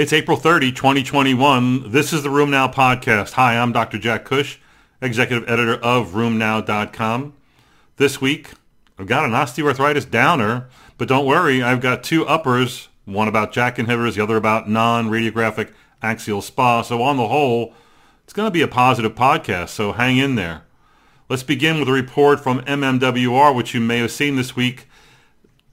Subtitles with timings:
[0.00, 1.90] It's April 30, 2021.
[1.90, 3.32] This is the RheumNow podcast.
[3.32, 3.98] Hi, I'm Dr.
[3.98, 4.58] Jack Cush,
[5.02, 7.34] executive editor of RheumNow.com.
[7.98, 8.52] This week,
[8.98, 13.76] I've got an osteoarthritis downer, but don't worry, I've got two uppers, one about JAK
[13.76, 15.70] inhibitors, the other about non-radiographic
[16.00, 16.80] axial SPA.
[16.80, 17.74] So on the whole,
[18.24, 20.62] it's going to be a positive podcast, so hang in there.
[21.28, 24.88] Let's begin with a report from MMWR, which you may have seen this week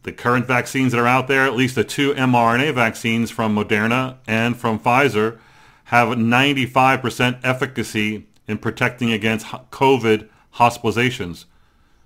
[0.07, 4.15] the current vaccines that are out there, at least the two mRNA vaccines from Moderna
[4.25, 5.37] and from Pfizer,
[5.83, 11.43] have 95% efficacy in protecting against COVID hospitalizations.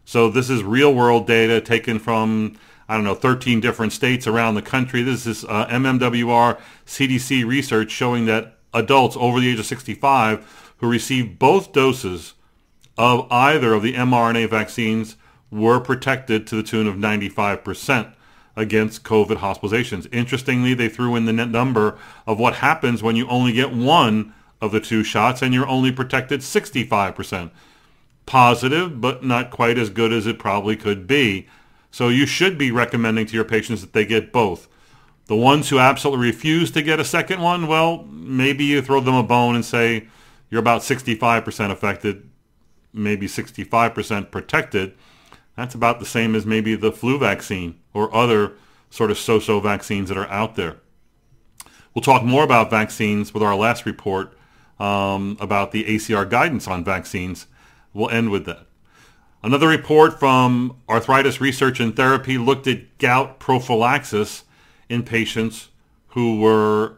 [0.04, 2.58] So this is real world data taken from,
[2.90, 5.04] I don't know, 13 different states around the country.
[5.04, 10.90] This is uh, MMWR CDC research showing that adults over the age of 65 who
[10.90, 12.34] received both doses
[12.98, 15.18] of either of the mRNA vaccines
[15.52, 18.13] were protected to the tune of 95%
[18.55, 20.08] against COVID hospitalizations.
[20.12, 24.34] Interestingly, they threw in the net number of what happens when you only get one
[24.62, 27.52] of the two shots and you're only protected 65%.
[28.26, 31.48] Positive, but not quite as good as it probably could be.
[31.91, 34.68] So you should be recommending to your patients that they get both.
[35.26, 39.15] The ones who absolutely refuse to get a second one, well, maybe you throw them
[39.15, 40.08] a bone and say
[40.49, 42.30] you're about 65% affected,
[42.93, 44.93] maybe 65% protected
[45.55, 48.54] that's about the same as maybe the flu vaccine or other
[48.90, 50.77] sort of so-so vaccines that are out there.
[51.93, 54.38] We'll talk more about vaccines with our last report
[54.80, 57.48] um, about the ACR guidance on vaccines.
[57.93, 58.68] We'll end with that.
[59.43, 64.44] Another report from Arthritis Research and Therapy looked at gout prophylaxis
[64.88, 65.69] in patients
[66.09, 66.97] who were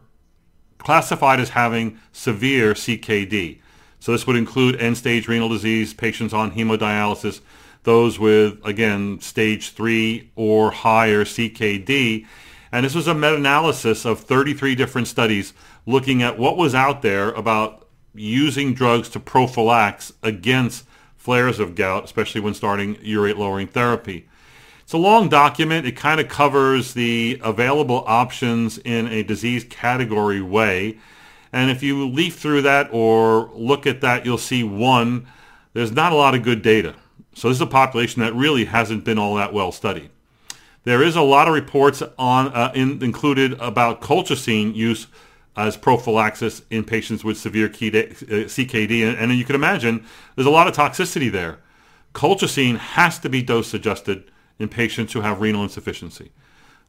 [0.78, 3.60] classified as having severe CKD.
[4.00, 7.40] So this would include end-stage renal disease, patients on hemodialysis,
[7.84, 12.26] those with, again, stage 3 or higher CKD.
[12.72, 15.54] And this was a meta-analysis of 33 different studies
[15.86, 20.86] looking at what was out there about using drugs to prophylax against
[21.16, 24.28] flares of gout, especially when starting urate-lowering therapy.
[24.82, 25.88] It's a long document.
[25.88, 30.98] It kind of covers the available options in a disease category way.
[31.54, 35.28] And if you leaf through that or look at that, you'll see one,
[35.74, 36.96] there's not a lot of good data.
[37.34, 40.10] So this is a population that really hasn't been all that well studied.
[40.84, 45.08] There is a lot of reports on uh, in, included about colchicine use
[45.56, 50.06] as prophylaxis in patients with severe CKD, uh, and, and you can imagine
[50.36, 51.60] there's a lot of toxicity there.
[52.14, 56.32] Colchicine has to be dose adjusted in patients who have renal insufficiency.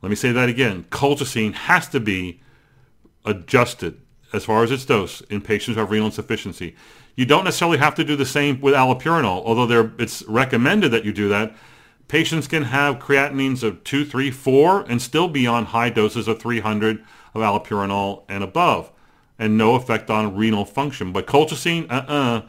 [0.03, 0.85] Let me say that again.
[0.91, 2.41] Colchicine has to be
[3.25, 4.01] adjusted
[4.33, 6.75] as far as its dose in patients who have renal insufficiency.
[7.17, 11.13] You don't necessarily have to do the same with allopurinol, although it's recommended that you
[11.13, 11.55] do that.
[12.09, 16.41] Patients can have creatinines of 2, 3, 4 and still be on high doses of
[16.41, 17.05] 300
[17.35, 18.91] of allopurinol and above
[19.39, 21.13] and no effect on renal function.
[21.13, 22.43] But colchicine, uh-uh.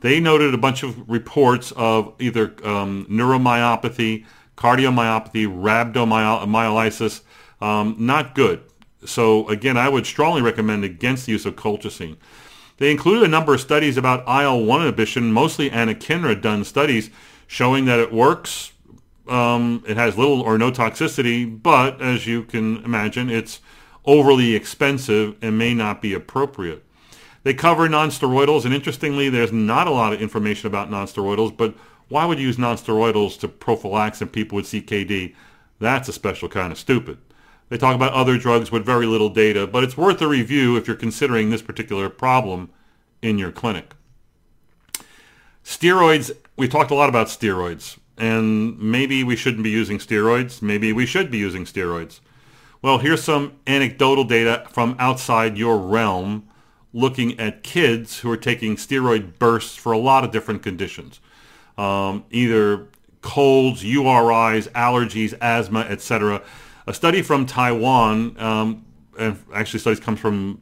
[0.00, 7.22] They noted a bunch of reports of either um, neuromyopathy, cardiomyopathy, rhabdomyolysis.
[7.62, 8.62] Um, not good.
[9.06, 12.16] So again, I would strongly recommend against the use of colchicine.
[12.78, 17.10] They included a number of studies about IL-1 inhibition, mostly anakinra done studies
[17.46, 18.72] showing that it works.
[19.28, 23.60] Um, it has little or no toxicity, but as you can imagine, it's
[24.04, 26.84] overly expensive and may not be appropriate.
[27.42, 31.74] They cover nonsteroidals, and interestingly, there's not a lot of information about nonsteroidals, but
[32.08, 35.34] why would you use nonsteroidals to prophylax in people with CKD?
[35.78, 37.18] That's a special kind of stupid.
[37.68, 40.86] They talk about other drugs with very little data, but it's worth a review if
[40.86, 42.70] you're considering this particular problem
[43.22, 43.94] in your clinic.
[45.64, 50.62] Steroids, we talked a lot about steroids, and maybe we shouldn't be using steroids.
[50.62, 52.20] Maybe we should be using steroids.
[52.82, 56.48] Well, here's some anecdotal data from outside your realm
[56.92, 61.20] looking at kids who are taking steroid bursts for a lot of different conditions.
[61.76, 62.86] Um, either
[63.22, 66.42] colds, URIs, allergies, asthma, etc.
[66.86, 68.84] A study from Taiwan, um,
[69.18, 70.60] and actually studies come from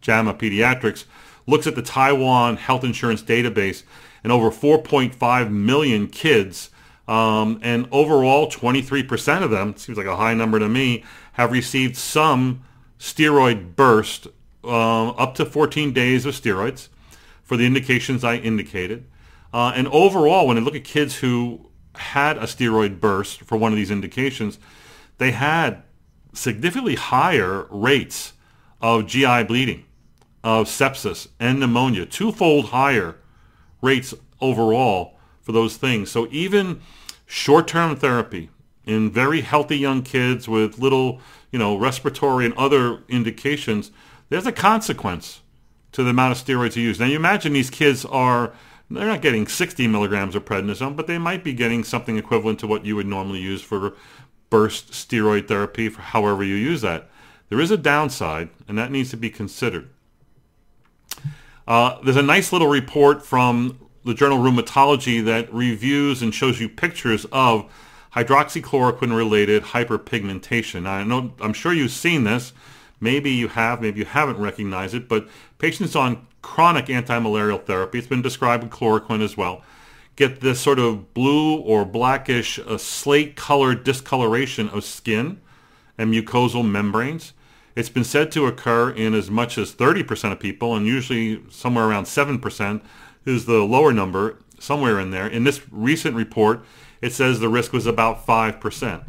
[0.00, 1.04] JAMA Pediatrics,
[1.46, 3.82] looks at the Taiwan health insurance database
[4.22, 6.70] and over 4.5 million kids.
[7.08, 11.96] Um, and overall, 23% of them, seems like a high number to me, have received
[11.96, 12.62] some
[12.98, 14.28] steroid burst,
[14.62, 16.88] uh, up to 14 days of steroids
[17.42, 19.06] for the indications I indicated.
[19.52, 23.72] Uh, and overall, when I look at kids who had a steroid burst for one
[23.72, 24.58] of these indications,
[25.22, 25.84] they had
[26.32, 28.32] significantly higher rates
[28.80, 29.84] of GI bleeding,
[30.42, 33.16] of sepsis and pneumonia, twofold higher
[33.80, 36.10] rates overall for those things.
[36.10, 36.80] So even
[37.26, 38.50] short-term therapy
[38.84, 41.20] in very healthy young kids with little,
[41.52, 43.92] you know, respiratory and other indications,
[44.28, 45.42] there's a consequence
[45.92, 46.98] to the amount of steroids you use.
[46.98, 48.52] Now you imagine these kids are
[48.90, 52.66] they're not getting 60 milligrams of prednisone, but they might be getting something equivalent to
[52.66, 53.94] what you would normally use for
[54.52, 57.08] burst steroid therapy, for however you use that.
[57.48, 59.88] There is a downside, and that needs to be considered.
[61.66, 66.68] Uh, there's a nice little report from the journal Rheumatology that reviews and shows you
[66.68, 67.64] pictures of
[68.14, 70.82] hydroxychloroquine-related hyperpigmentation.
[70.82, 72.52] Now, I know, I'm sure you've seen this.
[73.00, 75.28] Maybe you have, maybe you haven't recognized it, but
[75.58, 79.62] patients on chronic anti-malarial therapy, it's been described with chloroquine as well,
[80.16, 85.40] get this sort of blue or blackish uh, slate-colored discoloration of skin
[85.96, 87.32] and mucosal membranes.
[87.74, 91.86] It's been said to occur in as much as 30% of people, and usually somewhere
[91.86, 92.82] around 7%
[93.24, 95.26] is the lower number, somewhere in there.
[95.26, 96.64] In this recent report,
[97.00, 99.04] it says the risk was about 5%.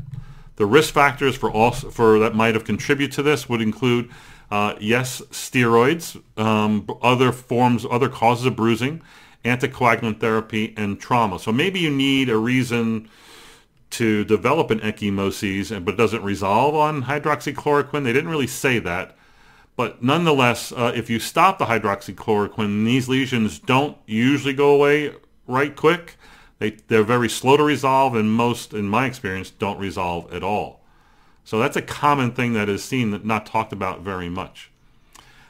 [0.56, 4.10] The risk factors for for that might have contributed to this would include,
[4.52, 9.02] uh, yes, steroids, um, other forms, other causes of bruising,
[9.44, 11.40] anticoagulant therapy, and trauma.
[11.40, 13.10] So maybe you need a reason
[13.92, 18.04] to develop an ecchymosis, but doesn't resolve on hydroxychloroquine.
[18.04, 19.16] They didn't really say that.
[19.76, 25.14] But nonetheless, uh, if you stop the hydroxychloroquine, these lesions don't usually go away
[25.48, 26.16] right quick.
[26.60, 30.82] They, they're very slow to resolve, and most, in my experience, don't resolve at all.
[31.44, 34.72] So that's a common thing that is seen, that not talked about very much.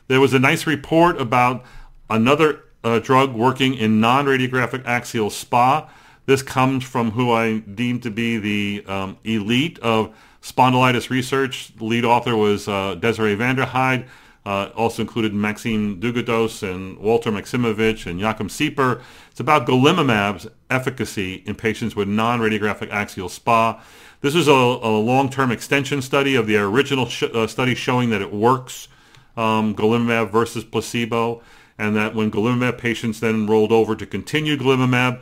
[0.07, 1.63] There was a nice report about
[2.09, 5.89] another uh, drug working in non-radiographic axial SPA.
[6.25, 11.75] This comes from who I deem to be the um, elite of spondylitis research.
[11.75, 14.07] The lead author was uh, Désirée van der Heijde.
[14.45, 19.01] Uh, also included Maxime Dougados and Walter Maksymowych and Joachim Sieper.
[19.31, 23.81] It's about golimumab's efficacy in patients with non-radiographic axial SPA.
[24.19, 28.21] This is a, a long-term extension study of the original sh- uh, study showing that
[28.21, 28.89] it works,
[29.37, 31.41] um, golimumab versus placebo,
[31.83, 35.19] and that when golimumab patients then rolled over to continue golimumab,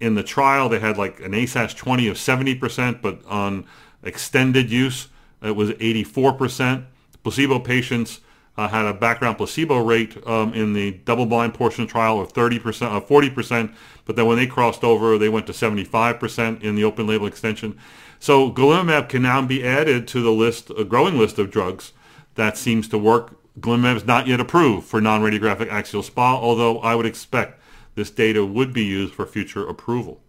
[0.00, 3.64] in the trial they had like an ASAS 20 of 70%, but on
[4.02, 5.08] extended use
[5.40, 6.84] it was 84%.
[7.22, 8.20] Placebo patients
[8.56, 12.32] uh, had a background placebo rate um, in the double-blind portion of the trial of
[12.32, 13.72] 30%, uh, 40%,
[14.04, 17.78] but then when they crossed over, they went to 75% in the open-label extension.
[18.18, 21.92] So golimumab can now be added to the list, a growing list of drugs
[22.34, 23.36] that seems to work.
[23.58, 27.60] Golimumab is not yet approved for non-radiographic axial SPA, although I would expect
[27.94, 30.20] this data would be used for future approval.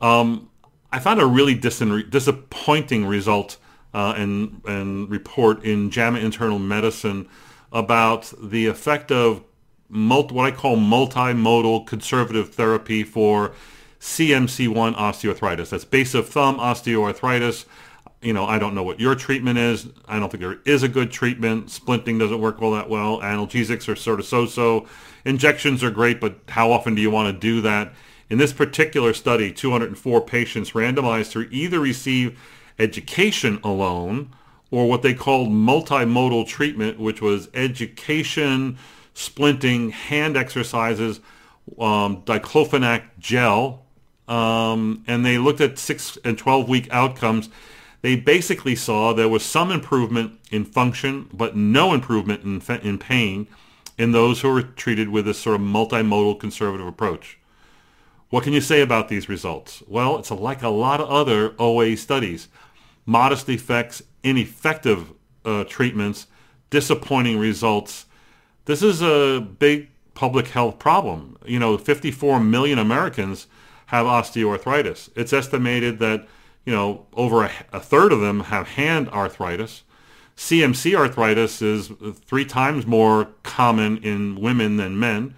[0.00, 0.50] Um,
[0.92, 3.56] I found a really dis- disappointing result
[3.92, 7.28] uh, and, and report in JAMA Internal Medicine
[7.72, 9.42] about the effect of
[9.88, 13.52] multi, what I call multimodal conservative therapy for
[14.00, 15.70] CMC1 osteoarthritis.
[15.70, 17.64] That's base of thumb osteoarthritis.
[18.26, 19.86] You know, I don't know what your treatment is.
[20.08, 21.68] I don't think there is a good treatment.
[21.68, 23.20] Splinting doesn't work all that well.
[23.20, 24.88] Analgesics are sort of so-so.
[25.24, 27.94] Injections are great, but how often do you want to do that?
[28.28, 32.36] In this particular study, 204 patients randomized to either receive
[32.80, 34.34] education alone
[34.72, 38.76] or what they called multimodal treatment, which was education,
[39.14, 41.20] splinting, hand exercises,
[41.78, 43.84] um, diclofenac gel,
[44.26, 47.50] um, and they looked at 6 and 12 week outcomes.
[48.06, 53.48] They basically saw there was some improvement in function, but no improvement in, in pain
[53.98, 57.36] in those who were treated with this sort of multimodal conservative approach.
[58.30, 59.82] What can you say about these results?
[59.88, 62.46] Well, it's like a lot of other OA studies
[63.06, 65.12] modest effects, ineffective
[65.44, 66.28] uh, treatments,
[66.70, 68.06] disappointing results.
[68.66, 71.38] This is a big public health problem.
[71.44, 73.48] You know, 54 million Americans
[73.86, 75.10] have osteoarthritis.
[75.16, 76.28] It's estimated that,
[76.66, 79.84] you know, over a, a third of them have hand arthritis.
[80.36, 81.90] CMC arthritis is
[82.26, 85.34] three times more common in women than men.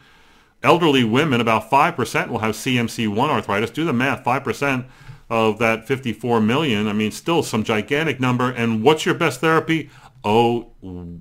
[0.64, 3.70] Elderly women, about 5% will have CMC1 arthritis.
[3.70, 4.87] Do the math, 5%
[5.30, 6.88] of that 54 million.
[6.88, 8.50] I mean, still some gigantic number.
[8.50, 9.90] And what's your best therapy?
[10.25, 10.73] Oh,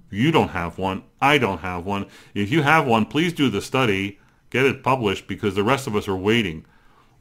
[0.10, 1.04] you don't have one.
[1.22, 2.08] I don't have one.
[2.34, 5.96] If you have one, please do the study, get it published because the rest of
[5.96, 6.66] us are waiting.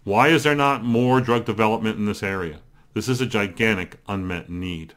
[0.05, 2.61] Why is there not more drug development in this area?
[2.97, 4.95] This is a gigantic unmet need.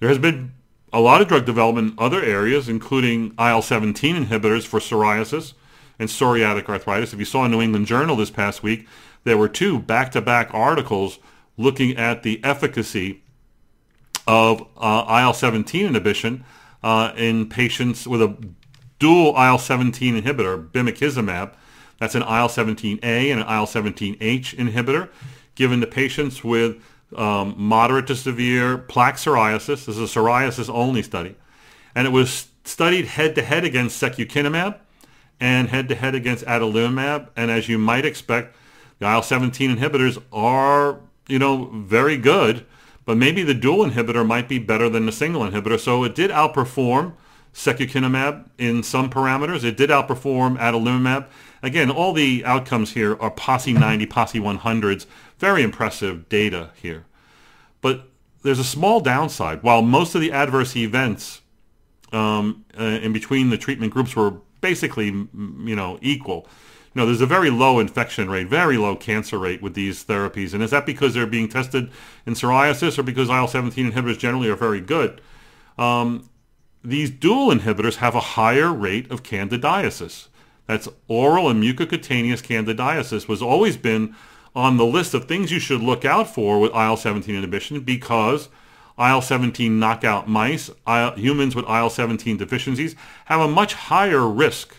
[0.00, 0.52] There has been
[0.92, 5.54] a lot of drug development in other areas, including IL-17 inhibitors for psoriasis
[5.98, 7.14] and psoriatic arthritis.
[7.14, 8.86] If you saw in New England Journal this past week,
[9.24, 11.18] there were two back-to-back articles
[11.56, 13.22] looking at the efficacy
[14.26, 16.44] of uh, IL-17 inhibition
[16.82, 18.36] uh, in patients with a
[18.98, 21.54] dual IL-17 inhibitor, bimekizumab.
[21.98, 25.08] That's an IL-17A and an IL-17H inhibitor.
[25.54, 26.82] Given to patients with
[27.16, 29.86] um, moderate to severe plaque psoriasis.
[29.86, 31.36] This is a psoriasis-only study.
[31.94, 34.78] And it was studied head-to-head against secukinumab
[35.38, 37.28] and head-to-head against adalimumab.
[37.36, 38.56] And as you might expect,
[38.98, 42.64] the IL-17 inhibitors are, you know, very good,
[43.04, 45.78] but maybe the dual inhibitor might be better than the single inhibitor.
[45.78, 47.14] So it did outperform
[47.52, 49.64] secukinumab in some parameters.
[49.64, 51.26] It did outperform adalimumab.
[51.64, 55.06] Again, all the outcomes here are PASI 90, PASI 100s.
[55.38, 57.06] Very impressive data here.
[57.80, 58.10] But
[58.42, 59.62] there's a small downside.
[59.62, 61.40] While most of the adverse events
[62.12, 66.46] um, uh, in between the treatment groups were basically, you know, equal,
[66.94, 70.52] you know, there's a very low infection rate, very low cancer rate with these therapies.
[70.52, 71.90] And is that because they're being tested
[72.26, 75.22] in psoriasis or because IL-17 inhibitors generally are very good?
[75.78, 76.28] Um,
[76.84, 80.28] these dual inhibitors have a higher rate of candidiasis.
[80.66, 84.14] That's oral and mucocutaneous candidiasis was always been
[84.54, 88.48] on the list of things you should look out for with IL-17 inhibition because
[88.96, 90.70] IL-17 knockout mice,
[91.16, 92.94] humans with IL-17 deficiencies,
[93.26, 94.76] have a much higher risk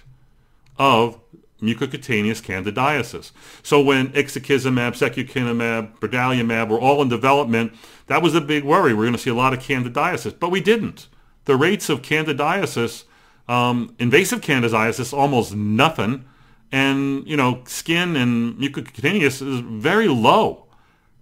[0.77, 1.19] of
[1.61, 3.31] mucocutaneous candidiasis.
[3.63, 7.73] So when ixekizumab, secukinumab, brodalumab were all in development,
[8.07, 8.93] that was a big worry.
[8.93, 11.07] We're going to see a lot of candidiasis, but we didn't.
[11.45, 13.03] The rates of candidiasis,
[13.47, 16.25] um, invasive candidiasis, almost nothing,
[16.71, 20.65] and you know, skin and mucocutaneous is very low.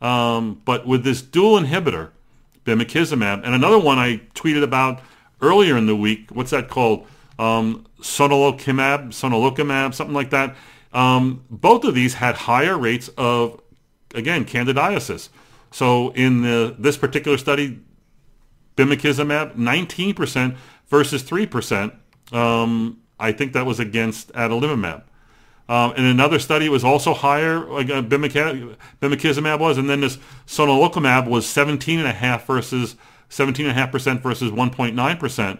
[0.02, 2.10] Um, but with this dual inhibitor,
[2.66, 5.02] bimekizumab, and another one I tweeted about
[5.42, 7.08] earlier in the week, what's that called?
[7.40, 10.56] um, sonelokimab, sonelokimab, something like that.
[10.92, 13.60] Um, both of these had higher rates of,
[14.14, 15.30] again, candidiasis.
[15.72, 17.80] So in the, this particular study,
[18.78, 20.56] bimekizumab, 19%
[20.88, 21.96] versus 3%.
[22.34, 25.04] Um, I think that was against adalimumab.
[25.70, 31.28] Um, in another study, it was also higher, like uh, was, and then this sonelokimab
[31.28, 32.96] was 17.5 versus
[33.30, 35.58] 17.5% versus 1.9%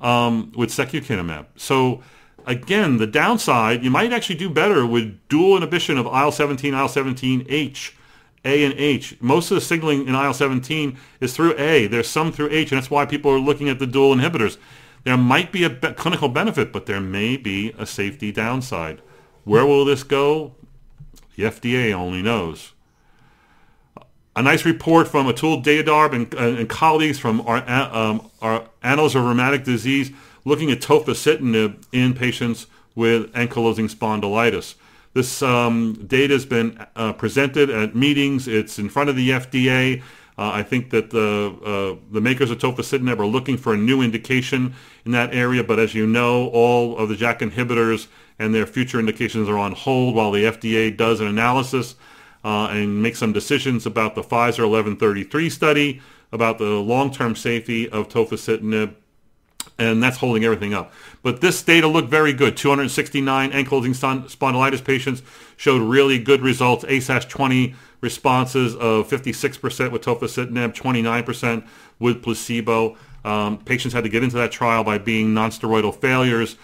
[0.00, 1.46] um, with secukinumab.
[1.56, 2.02] So
[2.46, 7.92] again, the downside, you might actually do better with dual inhibition of IL-17, IL-17H,
[8.44, 9.16] A and H.
[9.20, 11.88] Most of the signaling in IL-17 is through A.
[11.88, 14.58] There's some through H, and that's why people are looking at the dual inhibitors.
[15.04, 19.00] There might be a be- clinical benefit, but there may be a safety downside.
[19.44, 20.54] Where will this go?
[21.36, 22.72] The FDA only knows
[24.36, 29.14] a nice report from Atul Deodhar and, uh, and colleagues from our, um, our Annals
[29.14, 30.12] of Rheumatic Disease
[30.44, 34.76] looking at tofacitinib in patients with ankylosing spondylitis.
[35.12, 38.46] This um, data has been uh, presented at meetings.
[38.46, 40.02] It's in front of the FDA.
[40.40, 44.00] Uh, I think that the uh, the makers of tofacitinib are looking for a new
[44.00, 45.62] indication in that area.
[45.62, 48.06] But as you know, all of the JAK inhibitors
[48.38, 51.94] and their future indications are on hold while the FDA does an analysis
[52.42, 56.00] uh, and makes some decisions about the Pfizer 1133 study,
[56.32, 58.94] about the long-term safety of tofacitinib,
[59.78, 60.90] and that's holding everything up.
[61.22, 62.56] But this data looked very good.
[62.56, 63.94] 269 ankylosing
[64.26, 65.22] spondylitis patients
[65.58, 66.82] showed really good results.
[66.84, 71.66] ASAS 20 responses of 56% with tofacitinib, 29%
[71.98, 72.96] with placebo.
[73.24, 76.56] Um, patients had to get into that trial by being nonsteroidal failures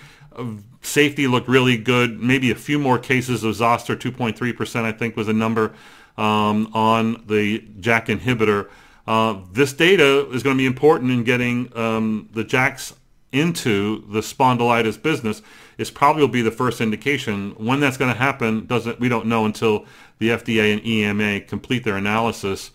[0.87, 2.21] safety looked really good.
[2.21, 5.75] Maybe a few more cases of zoster, 2.3% I think was a number
[6.17, 8.69] um, on the JAK inhibitor.
[9.07, 12.95] Uh, this data is going to be important in getting um, the JAKs
[13.33, 15.43] into the spondylitis business.
[15.79, 17.51] It's probably will be the first indication.
[17.57, 19.85] When that's going to happen, doesn't we don't know until
[20.19, 22.71] the FDA and EMA complete their analysis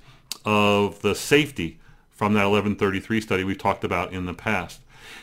[0.46, 1.80] of the safety
[2.10, 4.82] from that 1133 study we've talked about in the past.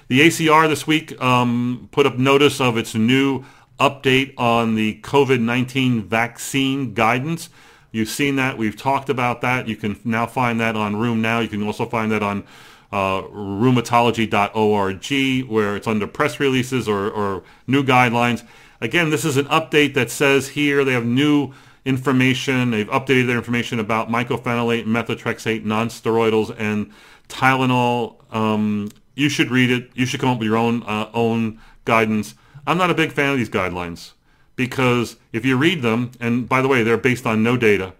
[0.08, 3.44] The ACR this week um, put up notice of its new
[3.78, 7.50] update on the COVID-19 vaccine guidance.
[7.92, 8.58] You've seen that.
[8.58, 9.68] We've talked about that.
[9.68, 11.42] You can now find that on RheumNow.
[11.42, 12.44] You can also find that on
[12.90, 18.46] uh, rheumatology.org where it's under press releases or, or new guidelines.
[18.80, 21.52] Again, this is an update that says here they have new
[21.84, 22.70] information.
[22.70, 26.92] They've updated their information about mycophenolate, methotrexate, nonsteroidals, and
[27.28, 28.16] Tylenol.
[28.34, 29.90] Um, you should read it.
[29.94, 32.34] You should come up with your own uh, own guidance.
[32.66, 34.12] I'm not a big fan of these guidelines
[34.54, 37.94] because if you read them, and by the way, they're based on no data.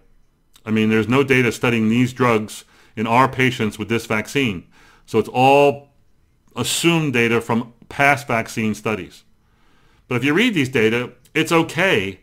[0.65, 2.63] I mean, there's no data studying these drugs
[2.95, 4.65] in our patients with this vaccine.
[5.09, 5.87] So it's all
[6.55, 9.23] assumed data from past vaccine studies.
[10.07, 12.19] But if you read these data, it's okay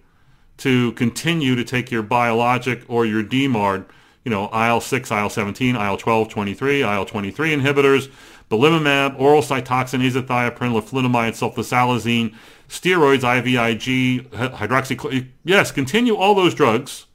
[0.59, 3.87] to continue to take your biologic or your DMARD,
[4.25, 8.09] you know, IL-6, IL-17, IL-12, 23, IL-23 inhibitors,
[8.53, 12.37] belimumab, oral cytoxan, azathioprine, leflunomide, sulfasalazine,
[12.69, 15.29] steroids, IVIG, hydroxychloroquine.
[15.43, 17.07] Yes, continue all those drugs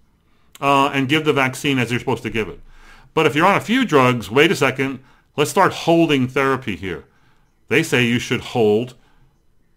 [0.59, 2.59] uh, and give the vaccine as you're supposed to give it.
[3.13, 5.01] But if you're on a few drugs, wait a second,
[5.35, 7.05] let's start holding therapy here.
[7.67, 8.95] They say you should hold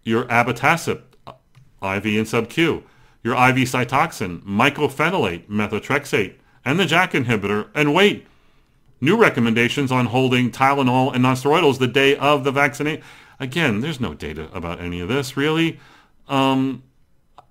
[0.03, 1.01] your abatacept,
[1.81, 2.83] IV and sub-Q,
[3.23, 8.27] your IV cytoxan, mycophenolate, methotrexate, and the JAK inhibitor, and wait.
[9.01, 13.03] New recommendations on holding Tylenol and nonsteroidals the day of the vaccination.
[13.39, 15.79] Again, there's no data about any of this, really.
[16.27, 16.83] Um,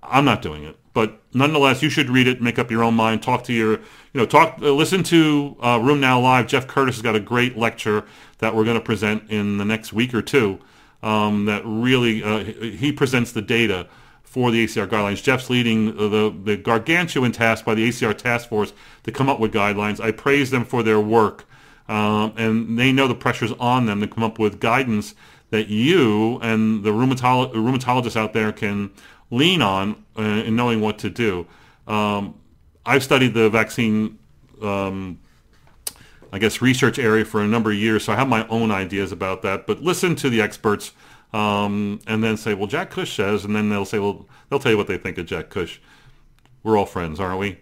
[0.01, 3.21] I'm not doing it, but nonetheless, you should read it, make up your own mind,
[3.21, 3.81] talk to your, you
[4.13, 6.47] know, talk, uh, listen to uh, Now Live.
[6.47, 8.05] Jeff Curtis has got a great lecture
[8.37, 10.57] that we're going to present in the next week or two.
[11.03, 13.89] Um, that really, uh, he presents the data
[14.23, 15.21] for the ACR guidelines.
[15.21, 18.71] Jeff's leading the, the gargantuan task by the ACR task force
[19.03, 19.99] to come up with guidelines.
[19.99, 21.43] I praise them for their work,
[21.89, 25.13] um, and they know the pressure's on them to come up with guidance
[25.49, 28.91] that you and the rheumatolo- rheumatologists out there can
[29.31, 31.47] lean on uh, in knowing what to do.
[31.87, 32.39] Um,
[32.85, 34.19] I've studied the vaccine,
[34.61, 35.19] um,
[36.31, 39.11] I guess, research area for a number of years, so I have my own ideas
[39.11, 39.65] about that.
[39.65, 40.91] But listen to the experts
[41.33, 44.71] um, and then say, well, Jack Cush says, and then they'll say, well, they'll tell
[44.71, 45.81] you what they think of Jack Cush.
[46.63, 47.59] We're all friends, aren't we?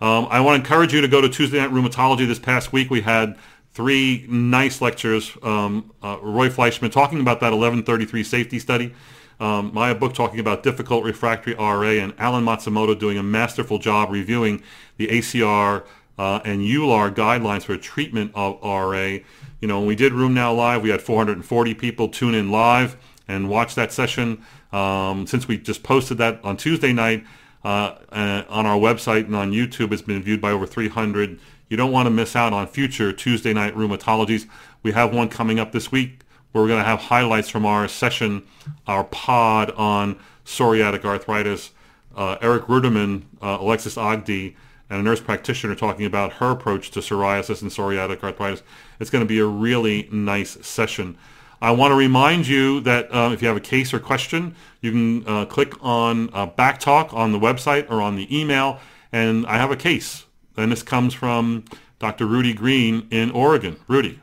[0.00, 2.26] Um, I want to encourage you to go to Tuesday Night Rheumatology.
[2.26, 3.36] This past week we had
[3.72, 5.36] three nice lectures.
[5.42, 8.94] Um, uh, Roy Fleischmann talking about that 1133 safety study.
[9.40, 14.10] Um, my book talking about difficult refractory RA and Alan Matsumoto doing a masterful job
[14.10, 14.62] reviewing
[14.96, 15.84] the ACR
[16.18, 19.18] uh, and EULAR guidelines for treatment of RA.
[19.60, 22.96] You know, when we did RheumNow Live, we had 440 people tune in live
[23.28, 24.44] and watch that session.
[24.72, 27.24] Um, since we just posted that on Tuesday night
[27.64, 31.76] uh, uh, on our website and on YouTube, it's been viewed by over 300 you
[31.76, 34.46] don't want to miss out on future Tuesday night rheumatologies.
[34.82, 36.20] We have one coming up this week
[36.52, 38.44] where we're going to have highlights from our session,
[38.86, 41.72] our pod on psoriatic arthritis.
[42.16, 44.56] Uh, Eric Ruderman, uh, Alexis Ogdie,
[44.90, 48.62] and a nurse practitioner talking about her approach to psoriasis and psoriatic arthritis.
[48.98, 51.16] It's going to be a really nice session.
[51.60, 54.90] I want to remind you that uh, if you have a case or question, you
[54.90, 58.80] can uh, click on uh, Backtalk on the website or on the email,
[59.12, 60.24] and I have a case
[60.58, 61.64] and this comes from
[61.98, 62.26] Dr.
[62.26, 63.76] Rudy Green in Oregon.
[63.86, 64.20] Rudy.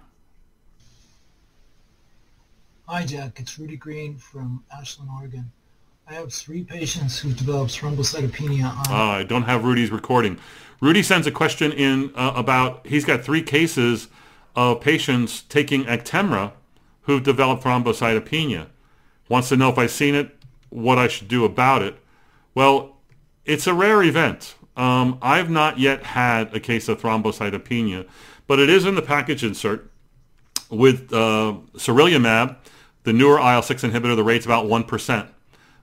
[2.88, 3.40] Hi, Jack.
[3.40, 5.52] It's Rudy Green from Ashland, Oregon.
[6.08, 8.64] I have three patients who developed thrombocytopenia.
[8.64, 8.94] On...
[8.94, 10.38] Uh, I don't have Rudy's recording.
[10.82, 14.08] Rudy sends a question in uh, about he's got three cases
[14.56, 16.52] of patients taking Actemra
[17.02, 18.68] who've developed thrombocytopenia.
[19.30, 20.38] Wants to know if I've seen it,
[20.70, 21.96] what I should do about it.
[22.54, 22.98] Well,
[23.46, 24.54] it's a rare event.
[24.78, 28.08] Um, I've not yet had a case of thrombocytopenia,
[28.46, 29.90] but it is in the package insert
[30.70, 32.58] with uh, sarilumab,
[33.06, 34.16] the newer IL-6 inhibitor.
[34.16, 35.28] The rate's about 1%.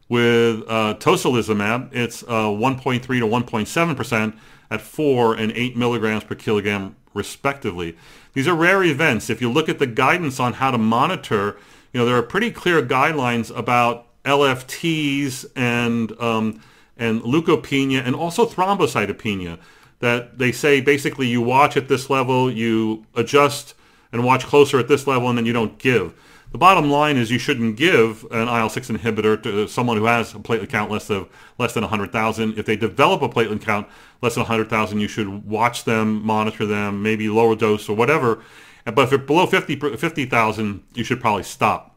[0.09, 4.39] With uh, tocilizumab, it's uh, 1.3 to 1.7%
[4.71, 7.97] at 4 and 8 milligrams per kilogram respectively.
[8.35, 9.31] These are rare events.
[9.31, 11.57] If you look at the guidance on how to monitor,
[11.93, 16.63] you know, there are pretty clear guidelines about LFTs and um,
[16.97, 19.59] and leukopenia and also thrombocytopenia
[19.99, 23.75] that they say basically you watch at this level, you adjust
[24.11, 26.15] and watch closer at this level, and then you don't give.
[26.53, 30.39] The bottom line is you shouldn't give an IL-6 inhibitor to someone who has a
[30.39, 32.59] platelet count less than less than 100,000.
[32.59, 33.89] If they develop a platelet count
[34.21, 38.43] less than 100,000, you should watch them, monitor them, maybe lower dose or whatever.
[38.85, 41.97] But if it's below 50,000, 50, you should probably stop.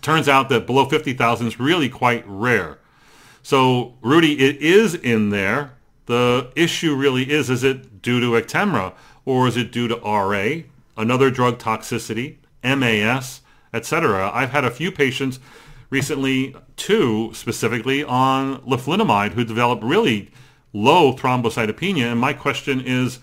[0.00, 2.78] Turns out that below 50,000 is really quite rare.
[3.42, 5.72] So, Rudy, it is in there.
[6.06, 10.62] The issue really is, is it due to Actemra or is it due to RA,
[10.96, 13.40] another drug toxicity, MAS,
[13.78, 14.30] etc.?
[14.34, 15.40] I've had a few patients
[15.88, 20.30] recently, two specifically, on leflunomide who developed really
[20.72, 22.10] low thrombocytopenia.
[22.10, 23.20] And my question is,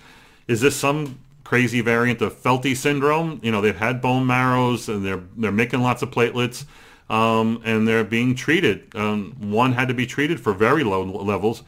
[0.48, 3.40] is this some crazy variant of Felty syndrome?
[3.44, 6.66] You know, they've had bone marrows and they're, they're making lots of platelets
[7.10, 8.94] um, and they're being treated.
[8.96, 11.64] Um, one had to be treated for very low levels.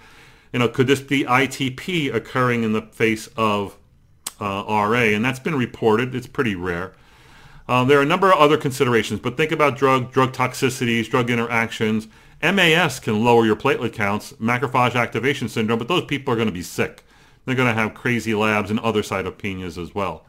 [0.51, 3.77] You know, could this be ITP occurring in the face of
[4.39, 4.93] uh, RA?
[4.93, 6.15] And that's been reported.
[6.15, 6.93] It's pretty rare.
[7.67, 11.29] Um, there are a number of other considerations, but think about drug drug toxicities, drug
[11.29, 12.07] interactions.
[12.41, 16.53] MAS can lower your platelet counts, macrophage activation syndrome, but those people are going to
[16.53, 17.03] be sick.
[17.45, 20.25] They're going to have crazy labs and other cytopenias as well.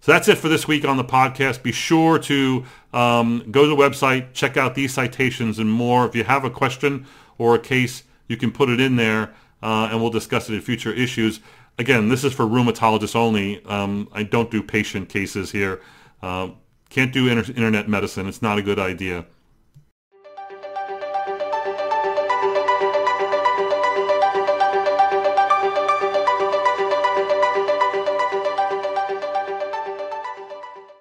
[0.00, 1.62] So that's it for this week on the podcast.
[1.62, 6.06] Be sure to um, go to the website, check out these citations and more.
[6.06, 7.06] If you have a question
[7.38, 10.60] or a case, you can put it in there uh, and we'll discuss it in
[10.60, 11.40] future issues.
[11.78, 13.64] Again, this is for rheumatologists only.
[13.64, 15.80] Um, I don't do patient cases here.
[16.22, 16.50] Uh,
[16.88, 18.26] can't do inter- internet medicine.
[18.26, 19.26] It's not a good idea.